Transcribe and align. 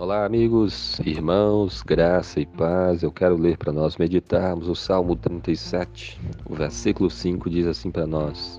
Olá, 0.00 0.24
amigos, 0.24 0.98
irmãos, 1.00 1.82
graça 1.82 2.40
e 2.40 2.46
paz. 2.46 3.02
Eu 3.02 3.12
quero 3.12 3.36
ler 3.36 3.58
para 3.58 3.70
nós 3.70 3.98
meditarmos 3.98 4.66
o 4.66 4.74
Salmo 4.74 5.14
37. 5.14 6.18
O 6.48 6.54
versículo 6.54 7.10
5 7.10 7.50
diz 7.50 7.66
assim 7.66 7.90
para 7.90 8.06
nós: 8.06 8.58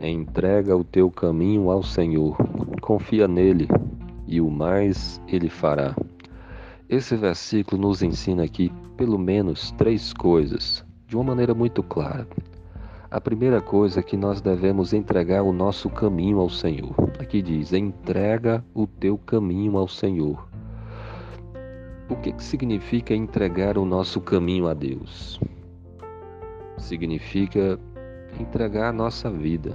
Entrega 0.00 0.74
o 0.74 0.82
teu 0.82 1.10
caminho 1.10 1.70
ao 1.70 1.82
Senhor, 1.82 2.38
confia 2.80 3.28
nele, 3.28 3.68
e 4.26 4.40
o 4.40 4.50
mais 4.50 5.20
ele 5.28 5.50
fará. 5.50 5.94
Esse 6.88 7.16
versículo 7.16 7.82
nos 7.82 8.02
ensina 8.02 8.42
aqui 8.42 8.72
pelo 8.96 9.18
menos 9.18 9.72
três 9.72 10.14
coisas, 10.14 10.82
de 11.06 11.16
uma 11.16 11.24
maneira 11.24 11.52
muito 11.52 11.82
clara. 11.82 12.26
A 13.08 13.20
primeira 13.20 13.60
coisa 13.60 14.00
é 14.00 14.02
que 14.02 14.16
nós 14.16 14.40
devemos 14.40 14.92
entregar 14.92 15.42
o 15.42 15.52
nosso 15.52 15.88
caminho 15.88 16.40
ao 16.40 16.50
Senhor. 16.50 16.94
Aqui 17.20 17.40
diz: 17.40 17.72
entrega 17.72 18.64
o 18.74 18.86
teu 18.86 19.16
caminho 19.16 19.76
ao 19.76 19.86
Senhor. 19.86 20.55
O 22.08 22.16
que, 22.16 22.32
que 22.32 22.42
significa 22.42 23.14
entregar 23.14 23.76
o 23.76 23.84
nosso 23.84 24.20
caminho 24.20 24.68
a 24.68 24.74
Deus? 24.74 25.40
Significa 26.78 27.78
entregar 28.40 28.90
a 28.90 28.92
nossa 28.92 29.30
vida. 29.30 29.74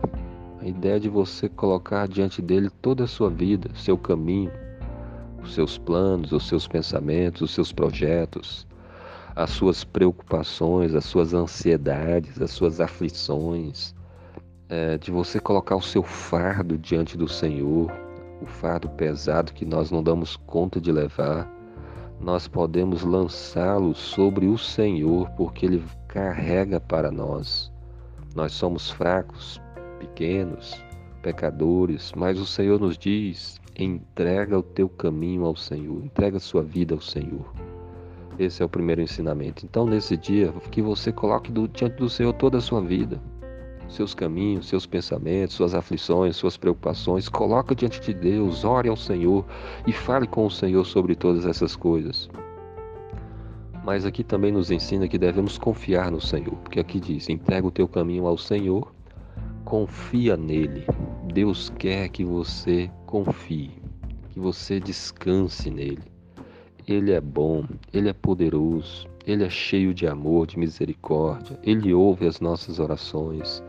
A 0.61 0.67
ideia 0.67 0.99
de 0.99 1.09
você 1.09 1.49
colocar 1.49 2.07
diante 2.07 2.41
dele 2.41 2.69
toda 2.81 3.03
a 3.03 3.07
sua 3.07 3.29
vida, 3.29 3.69
seu 3.75 3.97
caminho, 3.97 4.51
os 5.43 5.53
seus 5.53 5.77
planos, 5.77 6.31
os 6.31 6.47
seus 6.47 6.67
pensamentos, 6.67 7.41
os 7.41 7.51
seus 7.51 7.71
projetos 7.73 8.67
as 9.35 9.51
suas 9.51 9.83
preocupações, 9.83 10.93
as 10.93 11.05
suas 11.05 11.33
ansiedades, 11.33 12.41
as 12.41 12.51
suas 12.51 12.81
aflições, 12.81 13.95
é, 14.69 14.97
de 14.97 15.11
você 15.11 15.39
colocar 15.39 15.75
o 15.75 15.81
seu 15.81 16.03
fardo 16.03 16.77
diante 16.77 17.17
do 17.17 17.27
Senhor, 17.27 17.91
o 18.41 18.45
fardo 18.45 18.89
pesado 18.89 19.53
que 19.53 19.65
nós 19.65 19.91
não 19.91 20.03
damos 20.03 20.35
conta 20.35 20.79
de 20.79 20.91
levar, 20.91 21.49
nós 22.23 22.47
podemos 22.47 23.03
lançá-lo 23.03 23.95
sobre 23.95 24.45
o 24.45 24.57
Senhor, 24.57 25.29
porque 25.31 25.65
Ele 25.65 25.83
carrega 26.07 26.79
para 26.79 27.11
nós. 27.11 27.71
Nós 28.35 28.53
somos 28.53 28.91
fracos, 28.91 29.59
pequenos, 29.99 30.83
pecadores, 31.23 32.13
mas 32.15 32.39
o 32.39 32.45
Senhor 32.45 32.79
nos 32.79 32.97
diz: 32.97 33.59
entrega 33.77 34.57
o 34.57 34.63
teu 34.63 34.87
caminho 34.87 35.45
ao 35.45 35.55
Senhor, 35.55 36.03
entrega 36.03 36.37
a 36.37 36.39
sua 36.39 36.61
vida 36.61 36.93
ao 36.93 37.01
Senhor. 37.01 37.51
Esse 38.37 38.61
é 38.61 38.65
o 38.65 38.69
primeiro 38.69 39.01
ensinamento. 39.01 39.65
Então, 39.65 39.85
nesse 39.85 40.15
dia, 40.15 40.51
que 40.71 40.81
você 40.81 41.11
coloque 41.11 41.51
diante 41.51 41.95
do 41.97 42.09
Senhor 42.09 42.33
toda 42.33 42.59
a 42.59 42.61
sua 42.61 42.81
vida, 42.81 43.21
seus 43.91 44.13
caminhos, 44.13 44.67
seus 44.67 44.85
pensamentos, 44.85 45.55
suas 45.55 45.73
aflições, 45.75 46.35
suas 46.35 46.57
preocupações. 46.57 47.29
Coloque 47.29 47.75
diante 47.75 47.99
de 47.99 48.13
Deus, 48.13 48.63
ore 48.63 48.89
ao 48.89 48.97
Senhor 48.97 49.45
e 49.85 49.91
fale 49.91 50.27
com 50.27 50.45
o 50.45 50.51
Senhor 50.51 50.85
sobre 50.85 51.15
todas 51.15 51.45
essas 51.45 51.75
coisas. 51.75 52.29
Mas 53.83 54.05
aqui 54.05 54.23
também 54.23 54.51
nos 54.51 54.69
ensina 54.69 55.07
que 55.07 55.17
devemos 55.17 55.57
confiar 55.57 56.11
no 56.11 56.21
Senhor, 56.21 56.55
porque 56.57 56.79
aqui 56.79 56.99
diz: 56.99 57.29
entrega 57.29 57.65
o 57.65 57.71
teu 57.71 57.87
caminho 57.87 58.27
ao 58.27 58.37
Senhor, 58.37 58.93
confia 59.65 60.37
nele. 60.37 60.85
Deus 61.33 61.71
quer 61.77 62.09
que 62.09 62.23
você 62.23 62.91
confie, 63.05 63.71
que 64.29 64.39
você 64.39 64.79
descanse 64.79 65.71
nele. 65.71 66.11
Ele 66.87 67.11
é 67.11 67.21
bom, 67.21 67.65
Ele 67.93 68.09
é 68.09 68.13
poderoso, 68.13 69.07
Ele 69.25 69.43
é 69.43 69.49
cheio 69.49 69.93
de 69.93 70.07
amor, 70.07 70.47
de 70.47 70.59
misericórdia, 70.59 71.59
Ele 71.63 71.93
ouve 71.93 72.27
as 72.27 72.39
nossas 72.39 72.79
orações. 72.79 73.63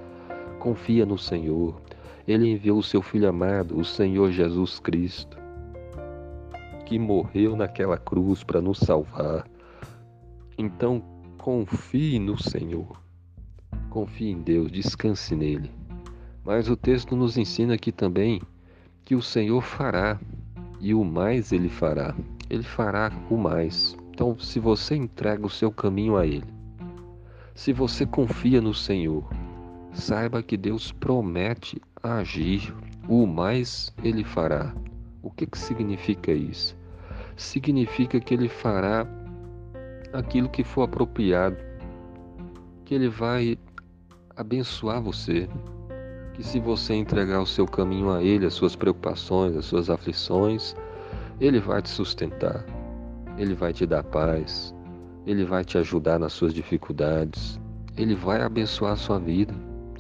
Confia 0.62 1.05
no 1.05 1.18
Senhor. 1.18 1.82
Ele 2.27 2.52
enviou 2.52 2.78
o 2.78 2.82
seu 2.84 3.02
Filho 3.02 3.28
amado, 3.28 3.77
o 3.77 3.84
Senhor 3.84 4.30
Jesus 4.30 4.78
Cristo, 4.78 5.36
que 6.86 7.00
morreu 7.00 7.56
naquela 7.56 7.98
cruz 7.98 8.44
para 8.44 8.60
nos 8.60 8.78
salvar. 8.78 9.44
Então, 10.56 11.03
confie 11.37 12.20
no 12.20 12.41
Senhor. 12.41 13.03
Confie 13.91 14.31
em 14.31 14.41
Deus, 14.41 14.70
descanse 14.70 15.34
nele. 15.34 15.69
Mas 16.44 16.69
o 16.69 16.76
texto 16.76 17.16
nos 17.16 17.37
ensina 17.37 17.75
aqui 17.75 17.91
também 17.91 18.41
que 19.04 19.16
o 19.16 19.22
Senhor 19.22 19.62
fará 19.62 20.20
e 20.81 20.94
o 20.94 21.03
mais 21.03 21.50
ele 21.50 21.69
fará 21.69 22.14
ele 22.53 22.62
fará 22.62 23.10
o 23.31 23.37
mais. 23.38 23.97
Então, 24.10 24.38
se 24.38 24.60
você 24.60 24.94
entrega 24.94 25.47
o 25.47 25.50
seu 25.50 25.72
caminho 25.72 26.19
a 26.19 26.26
Ele, 26.26 26.44
se 27.54 27.72
você 27.72 28.04
confia 28.04 28.60
no 28.60 28.75
Senhor, 28.75 29.25
saiba 29.92 30.42
que 30.42 30.56
Deus 30.56 30.92
promete 30.92 31.80
agir, 32.03 32.75
o 33.08 33.26
mais 33.26 33.92
Ele 34.03 34.25
fará. 34.25 34.75
O 35.22 35.30
que, 35.30 35.47
que 35.47 35.58
significa 35.58 36.32
isso? 36.32 36.76
Significa 37.36 38.20
que 38.20 38.34
Ele 38.34 38.48
fará 38.48 39.06
aquilo 40.12 40.48
que 40.48 40.64
for 40.64 40.82
apropriado, 40.82 41.56
que 42.84 42.94
Ele 42.94 43.08
vai 43.08 43.58
abençoar 44.36 45.00
você, 45.00 45.48
que 46.34 46.42
se 46.42 46.58
você 46.58 46.94
entregar 46.94 47.41
o 47.41 47.47
seu 47.47 47.66
caminho 47.66 48.10
a 48.10 48.22
Ele, 48.22 48.47
as 48.47 48.54
suas 48.54 48.75
preocupações, 48.75 49.56
as 49.56 49.64
suas 49.64 49.88
aflições, 49.91 50.75
ele 51.42 51.58
vai 51.58 51.82
te 51.82 51.88
sustentar, 51.88 52.64
Ele 53.36 53.52
vai 53.52 53.72
te 53.72 53.84
dar 53.84 54.04
paz, 54.04 54.72
Ele 55.26 55.44
vai 55.44 55.64
te 55.64 55.76
ajudar 55.76 56.16
nas 56.16 56.32
suas 56.32 56.54
dificuldades, 56.54 57.60
Ele 57.97 58.14
vai 58.14 58.41
abençoar 58.42 58.92
a 58.92 58.97
sua 58.97 59.19
vida. 59.19 59.52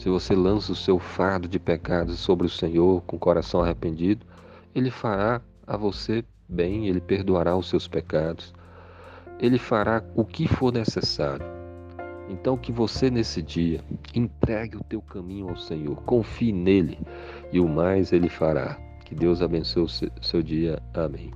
Se 0.02 0.08
você 0.08 0.34
lança 0.34 0.72
o 0.72 0.74
seu 0.74 0.98
fardo 0.98 1.46
de 1.46 1.60
pecados 1.60 2.18
sobre 2.18 2.44
o 2.44 2.50
Senhor 2.50 3.02
com 3.02 3.14
o 3.14 3.20
coração 3.20 3.62
arrependido, 3.62 4.26
Ele 4.74 4.90
fará 4.90 5.40
a 5.64 5.76
você 5.76 6.24
bem, 6.48 6.88
Ele 6.88 7.00
perdoará 7.00 7.56
os 7.56 7.68
seus 7.68 7.86
pecados, 7.86 8.52
Ele 9.38 9.58
fará 9.58 10.02
o 10.16 10.24
que 10.24 10.48
for 10.48 10.72
necessário. 10.72 11.46
Então 12.28 12.56
que 12.56 12.72
você 12.72 13.12
nesse 13.12 13.40
dia 13.40 13.80
entregue 14.12 14.76
o 14.76 14.82
teu 14.82 15.00
caminho 15.00 15.48
ao 15.48 15.56
Senhor, 15.56 15.94
confie 16.02 16.50
nele 16.50 16.98
e 17.52 17.60
o 17.60 17.68
mais 17.68 18.12
ele 18.12 18.28
fará. 18.28 18.76
Que 19.04 19.14
Deus 19.14 19.40
abençoe 19.40 19.84
o 19.84 19.88
seu 19.88 20.42
dia. 20.42 20.82
Amém. 20.94 21.30